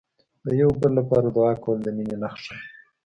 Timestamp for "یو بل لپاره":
0.61-1.27